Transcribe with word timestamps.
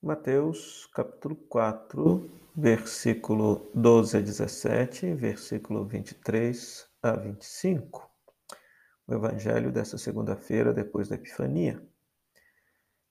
Mateus 0.00 0.86
capítulo 0.94 1.34
4, 1.34 2.30
versículo 2.54 3.68
12 3.74 4.18
a 4.18 4.20
17, 4.20 5.12
versículo 5.14 5.84
23 5.84 6.88
a 7.02 7.16
25. 7.16 8.08
O 9.08 9.14
evangelho 9.14 9.72
dessa 9.72 9.98
segunda-feira 9.98 10.72
depois 10.72 11.08
da 11.08 11.16
Epifania. 11.16 11.84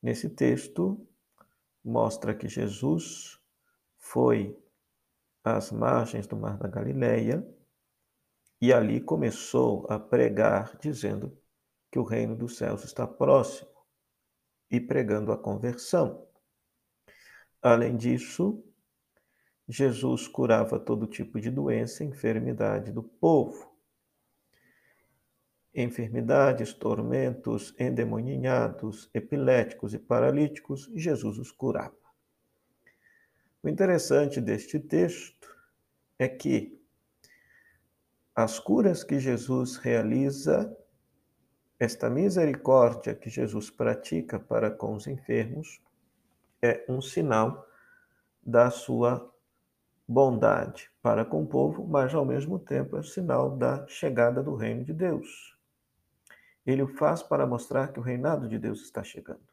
Nesse 0.02 0.29
texto 0.29 1.05
mostra 1.83 2.33
que 2.33 2.47
Jesus 2.47 3.38
foi 3.97 4.58
às 5.44 5.74
margens 5.74 6.26
do 6.26 6.38
Mar 6.38 6.58
da 6.58 6.69
Galileia 6.69 7.46
e 8.62 8.72
ali 8.72 9.01
começou 9.01 9.85
a 9.90 9.99
pregar 9.99 10.78
dizendo 10.78 11.38
que 11.92 11.99
o 11.99 12.04
reino 12.04 12.33
dos 12.33 12.56
céus 12.56 12.85
está 12.85 13.06
próximo 13.06 13.69
e 14.72 14.79
pregando 14.79 15.33
a 15.33 15.38
conversão. 15.38 16.27
Além 17.67 17.98
disso, 17.98 18.63
Jesus 19.67 20.26
curava 20.26 20.80
todo 20.80 21.05
tipo 21.05 21.38
de 21.38 21.52
doença 21.52 22.02
e 22.02 22.07
enfermidade 22.07 22.93
do 22.93 23.03
povo. 23.03 23.70
Enfermidades, 25.76 26.71
tormentos, 26.71 27.76
endemoninhados, 27.77 29.09
epiléticos 29.13 29.93
e 29.93 29.99
paralíticos, 29.99 30.90
Jesus 30.95 31.38
os 31.38 31.52
curava. 31.52 31.93
O 33.62 33.68
interessante 33.68 34.40
deste 34.40 34.79
texto 34.79 35.54
é 36.18 36.29
que 36.29 36.81
as 38.34 38.59
curas 38.59 39.04
que 39.04 39.20
Jesus 39.20 39.76
realiza, 39.76 40.73
esta 41.77 42.09
misericórdia 42.09 43.13
que 43.13 43.29
Jesus 43.29 43.70
pratica 43.70 44.40
para 44.40 44.71
com 44.71 44.93
os 44.93 45.05
enfermos, 45.05 45.81
é 46.62 46.86
um 46.90 47.02
sinal 47.02 47.68
da 48.42 48.70
sua 48.70 49.34
bondade 50.08 50.90
para 51.02 51.26
com 51.26 51.44
o 51.44 51.48
povo, 51.48 51.86
mas 51.86 52.16
ao 52.16 52.26
mesmo 52.26 52.58
tempo 52.58 52.98
é 52.98 53.04
sinal 53.04 53.58
da 53.58 53.86
chegada 53.88 54.41
do 54.41 54.55
reino 54.55 54.86
de 54.86 54.94
Deus. 54.94 55.58
Ele 56.66 56.82
o 56.82 56.98
faz 56.98 57.22
para 57.22 57.46
mostrar 57.46 57.91
que 57.91 57.99
o 57.99 58.04
reinado 58.04 58.48
de 58.48 58.58
Deus 58.58 58.82
está 58.82 59.04
chegando. 59.04 59.48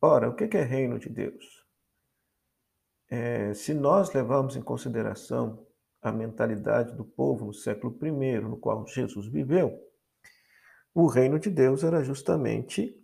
Ora, 0.00 0.28
o 0.28 0.34
que 0.34 0.56
é 0.56 0.62
reino 0.62 0.98
de 0.98 1.08
Deus? 1.08 1.66
É, 3.10 3.54
se 3.54 3.74
nós 3.74 4.12
levarmos 4.12 4.54
em 4.54 4.62
consideração 4.62 5.66
a 6.00 6.12
mentalidade 6.12 6.94
do 6.94 7.04
povo 7.04 7.46
no 7.46 7.54
século 7.54 7.96
I, 8.02 8.40
no 8.40 8.56
qual 8.56 8.86
Jesus 8.86 9.26
viveu, 9.26 9.76
o 10.94 11.06
reino 11.06 11.38
de 11.38 11.50
Deus 11.50 11.82
era 11.82 12.04
justamente 12.04 12.94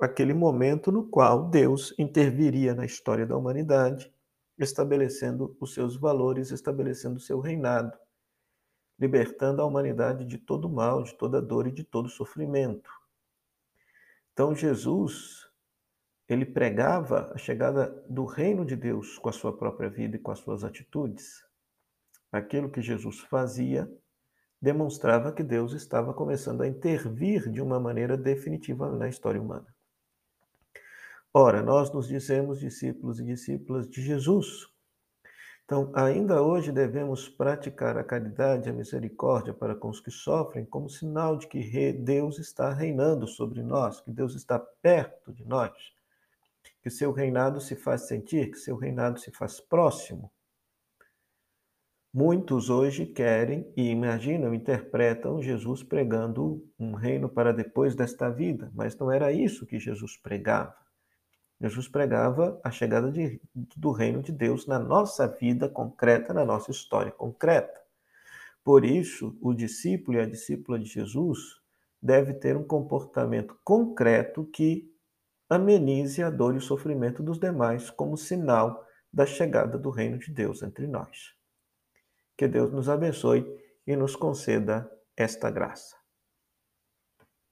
aquele 0.00 0.32
momento 0.32 0.90
no 0.90 1.06
qual 1.06 1.48
Deus 1.48 1.94
interviria 1.98 2.74
na 2.74 2.84
história 2.84 3.26
da 3.26 3.36
humanidade, 3.36 4.12
estabelecendo 4.58 5.56
os 5.60 5.74
seus 5.74 5.96
valores, 5.96 6.50
estabelecendo 6.50 7.16
o 7.16 7.20
seu 7.20 7.40
reinado, 7.40 7.96
libertando 8.98 9.62
a 9.62 9.64
humanidade 9.64 10.26
de 10.26 10.38
todo 10.38 10.68
mal, 10.68 11.02
de 11.02 11.14
toda 11.16 11.40
dor 11.40 11.66
e 11.66 11.72
de 11.72 11.84
todo 11.84 12.08
sofrimento. 12.08 12.90
Então 14.32 14.54
Jesus, 14.54 15.50
ele 16.28 16.46
pregava 16.46 17.32
a 17.34 17.38
chegada 17.38 17.88
do 18.08 18.24
reino 18.24 18.64
de 18.64 18.76
Deus 18.76 19.18
com 19.18 19.28
a 19.28 19.32
sua 19.32 19.56
própria 19.56 19.90
vida 19.90 20.16
e 20.16 20.18
com 20.18 20.30
as 20.30 20.38
suas 20.38 20.64
atitudes. 20.64 21.44
Aquilo 22.30 22.70
que 22.70 22.80
Jesus 22.80 23.20
fazia 23.20 23.90
demonstrava 24.62 25.32
que 25.32 25.42
Deus 25.42 25.72
estava 25.72 26.12
começando 26.12 26.60
a 26.60 26.68
intervir 26.68 27.50
de 27.50 27.60
uma 27.62 27.80
maneira 27.80 28.16
definitiva 28.16 28.90
na 28.90 29.08
história 29.08 29.40
humana. 29.40 29.66
Ora, 31.32 31.62
nós 31.62 31.92
nos 31.92 32.08
dizemos 32.08 32.58
discípulos 32.58 33.20
e 33.20 33.24
discípulas 33.24 33.88
de 33.88 34.02
Jesus. 34.02 34.68
Então, 35.64 35.92
ainda 35.94 36.42
hoje 36.42 36.72
devemos 36.72 37.28
praticar 37.28 37.96
a 37.96 38.02
caridade 38.02 38.66
e 38.66 38.70
a 38.70 38.72
misericórdia 38.72 39.54
para 39.54 39.76
com 39.76 39.88
os 39.88 40.00
que 40.00 40.10
sofrem, 40.10 40.64
como 40.64 40.90
sinal 40.90 41.36
de 41.36 41.46
que 41.46 41.92
Deus 41.92 42.40
está 42.40 42.72
reinando 42.72 43.28
sobre 43.28 43.62
nós, 43.62 44.00
que 44.00 44.10
Deus 44.10 44.34
está 44.34 44.58
perto 44.58 45.32
de 45.32 45.44
nós, 45.44 45.70
que 46.82 46.90
seu 46.90 47.12
reinado 47.12 47.60
se 47.60 47.76
faz 47.76 48.08
sentir, 48.08 48.50
que 48.50 48.58
seu 48.58 48.76
reinado 48.76 49.20
se 49.20 49.30
faz 49.30 49.60
próximo. 49.60 50.32
Muitos 52.12 52.68
hoje 52.68 53.06
querem 53.06 53.72
e 53.76 53.88
imaginam, 53.88 54.52
interpretam 54.52 55.40
Jesus 55.40 55.84
pregando 55.84 56.68
um 56.76 56.94
reino 56.94 57.28
para 57.28 57.52
depois 57.52 57.94
desta 57.94 58.28
vida, 58.28 58.68
mas 58.74 58.98
não 58.98 59.12
era 59.12 59.30
isso 59.30 59.64
que 59.64 59.78
Jesus 59.78 60.16
pregava. 60.16 60.89
Jesus 61.60 61.88
pregava 61.88 62.58
a 62.64 62.70
chegada 62.70 63.12
de, 63.12 63.40
do 63.76 63.92
reino 63.92 64.22
de 64.22 64.32
Deus 64.32 64.66
na 64.66 64.78
nossa 64.78 65.28
vida 65.28 65.68
concreta, 65.68 66.32
na 66.32 66.44
nossa 66.44 66.70
história 66.70 67.12
concreta. 67.12 67.78
Por 68.64 68.84
isso, 68.84 69.36
o 69.42 69.52
discípulo 69.52 70.16
e 70.16 70.20
a 70.20 70.26
discípula 70.26 70.78
de 70.78 70.86
Jesus 70.86 71.60
deve 72.02 72.32
ter 72.32 72.56
um 72.56 72.64
comportamento 72.64 73.58
concreto 73.62 74.44
que 74.46 74.90
amenize 75.50 76.22
a 76.22 76.30
dor 76.30 76.54
e 76.54 76.58
o 76.58 76.62
sofrimento 76.62 77.22
dos 77.22 77.38
demais 77.38 77.90
como 77.90 78.16
sinal 78.16 78.86
da 79.12 79.26
chegada 79.26 79.76
do 79.76 79.90
reino 79.90 80.18
de 80.18 80.32
Deus 80.32 80.62
entre 80.62 80.86
nós. 80.86 81.34
Que 82.38 82.48
Deus 82.48 82.72
nos 82.72 82.88
abençoe 82.88 83.44
e 83.86 83.96
nos 83.96 84.16
conceda 84.16 84.90
esta 85.16 85.50
graça. 85.50 85.99